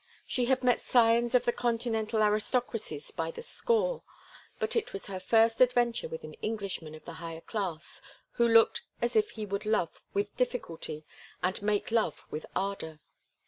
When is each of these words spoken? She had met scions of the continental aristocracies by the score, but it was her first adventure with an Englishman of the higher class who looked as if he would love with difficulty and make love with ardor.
She 0.25 0.45
had 0.45 0.63
met 0.63 0.81
scions 0.81 1.35
of 1.35 1.45
the 1.45 1.51
continental 1.51 2.23
aristocracies 2.23 3.11
by 3.11 3.29
the 3.29 3.43
score, 3.43 4.01
but 4.57 4.75
it 4.75 4.93
was 4.93 5.05
her 5.05 5.19
first 5.19 5.61
adventure 5.61 6.07
with 6.07 6.23
an 6.23 6.33
Englishman 6.41 6.95
of 6.95 7.05
the 7.05 7.13
higher 7.21 7.41
class 7.41 8.01
who 8.31 8.47
looked 8.47 8.81
as 8.99 9.15
if 9.15 9.29
he 9.29 9.45
would 9.45 9.63
love 9.67 10.01
with 10.11 10.35
difficulty 10.37 11.05
and 11.43 11.61
make 11.61 11.91
love 11.91 12.23
with 12.31 12.47
ardor. 12.55 12.99